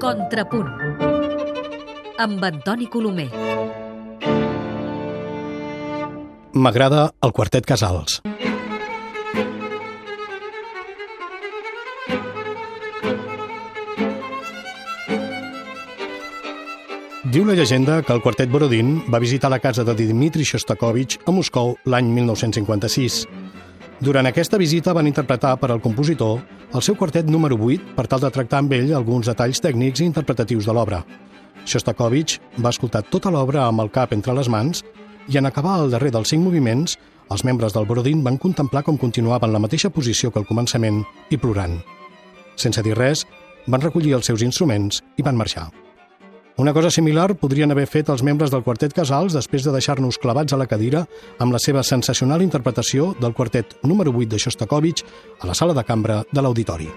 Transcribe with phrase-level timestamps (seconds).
[0.00, 0.68] Contrapunt
[2.20, 3.28] amb Antoni Colomer.
[6.52, 8.20] M'agrada el quartet Casals.
[17.32, 21.32] Diu la llegenda que el quartet Borodín va visitar la casa de Dmitri Shostakovich a
[21.32, 23.45] Moscou l'any 1956.
[23.96, 26.42] Durant aquesta visita van interpretar per al compositor
[26.76, 30.08] el seu quartet número 8 per tal de tractar amb ell alguns detalls tècnics i
[30.10, 31.00] interpretatius de l'obra.
[31.64, 34.84] Shostakovich va escoltar tota l'obra amb el cap entre les mans
[35.32, 36.98] i en acabar el darrer dels cinc moviments,
[37.32, 41.40] els membres del Borodín van contemplar com continuaven la mateixa posició que al començament i
[41.40, 41.80] plorant.
[42.54, 43.24] Sense dir res,
[43.66, 45.70] van recollir els seus instruments i van marxar.
[46.58, 50.54] Una cosa similar podrien haver fet els membres del quartet Casals després de deixar-nos clavats
[50.54, 51.02] a la cadira
[51.36, 55.02] amb la seva sensacional interpretació del quartet número 8 de Shostakovich
[55.44, 56.88] a la sala de cambra de l'Auditori.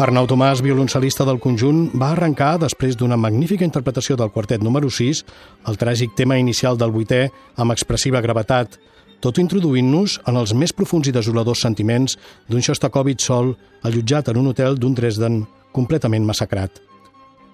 [0.00, 5.20] Arnau Tomàs, violoncel·lista del conjunt, va arrencar, després d'una magnífica interpretació del quartet número 6,
[5.68, 7.26] el tràgic tema inicial del vuitè
[7.60, 8.80] amb expressiva gravetat,
[9.22, 12.16] tot introduint-nos en els més profuns i desoladors sentiments
[12.50, 13.52] d'un Shostakovich sol
[13.86, 16.80] allotjat en un hotel d'un Dresden completament massacrat.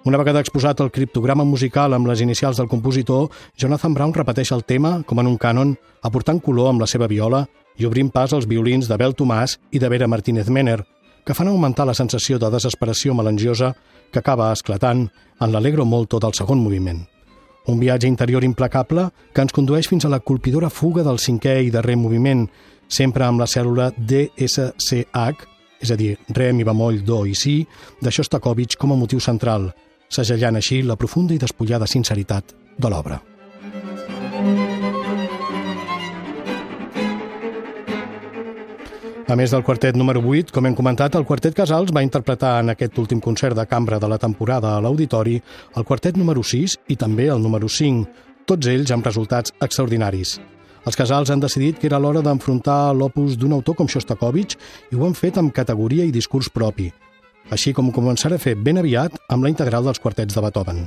[0.09, 4.65] Una vegada exposat el criptograma musical amb les inicials del compositor, Jonathan Brown repeteix el
[4.65, 7.45] tema, com en un cànon, aportant color amb la seva viola
[7.77, 10.81] i obrint pas als violins de Bel Tomàs i de Vera Martínez Mener,
[11.27, 13.75] que fan augmentar la sensació de desesperació melangiosa
[14.11, 15.05] que acaba esclatant
[15.39, 17.05] en l'Allegro Molto del segon moviment.
[17.69, 21.73] Un viatge interior implacable que ens condueix fins a la colpidora fuga del cinquè i
[21.75, 22.47] darrer moviment,
[22.89, 25.45] sempre amb la cèl·lula DSCH,
[25.85, 27.61] és a dir, re, mi bemoll, do i si,
[28.01, 29.69] de Shostakovich com a motiu central,
[30.09, 33.21] segellant així la profunda i despullada sinceritat de l'obra.
[39.29, 42.73] A més del quartet número 8, com hem comentat, el quartet Casals va interpretar en
[42.73, 45.35] aquest últim concert de cambra de la temporada a l'Auditori
[45.77, 48.07] el quartet número 6 i també el número 5,
[48.49, 50.39] tots ells amb resultats extraordinaris.
[50.89, 54.57] Els Casals han decidit que era l'hora d'enfrontar l'opus d'un autor com Shostakovich
[54.89, 56.89] i ho han fet amb categoria i discurs propi,
[57.53, 60.87] així com ho començarà a fer ben aviat amb la integral dels quartets de Beethoven.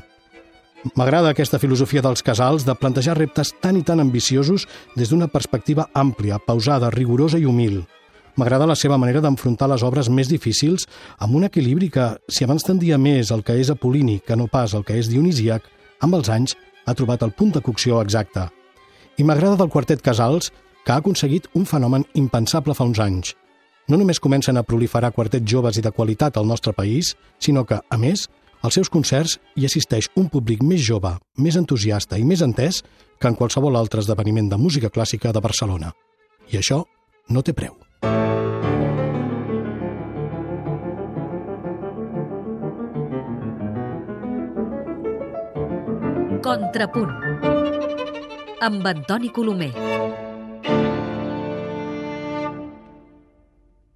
[0.98, 4.66] M'agrada aquesta filosofia dels casals de plantejar reptes tan i tan ambiciosos
[4.98, 7.84] des d'una perspectiva àmplia, pausada, rigorosa i humil.
[8.40, 10.88] M'agrada la seva manera d'enfrontar les obres més difícils
[11.20, 14.74] amb un equilibri que, si abans tendia més el que és apolínic que no pas
[14.78, 15.66] el que és dionisíac,
[16.02, 16.56] amb els anys
[16.86, 18.48] ha trobat el punt de cocció exacte.
[19.20, 20.52] I m'agrada del quartet Casals,
[20.86, 23.36] que ha aconseguit un fenomen impensable fa uns anys.
[23.92, 27.82] No només comencen a proliferar quartets joves i de qualitat al nostre país, sinó que,
[27.84, 28.30] a més,
[28.62, 32.84] als seus concerts hi assisteix un públic més jove, més entusiasta i més entès
[33.20, 35.92] que en qualsevol altre esdeveniment de música clàssica de Barcelona.
[36.50, 36.84] I això
[37.30, 37.76] no té preu.
[46.42, 47.12] Contrapunt
[48.66, 50.21] amb Antoni Colomer.